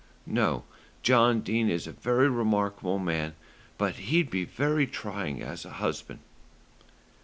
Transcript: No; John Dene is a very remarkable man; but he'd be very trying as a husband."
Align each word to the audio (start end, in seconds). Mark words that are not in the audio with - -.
No; 0.25 0.63
John 1.03 1.41
Dene 1.41 1.69
is 1.69 1.85
a 1.85 1.91
very 1.91 2.27
remarkable 2.27 2.97
man; 2.97 3.35
but 3.77 3.97
he'd 3.97 4.31
be 4.31 4.45
very 4.45 4.87
trying 4.87 5.43
as 5.43 5.63
a 5.63 5.73
husband." 5.73 6.21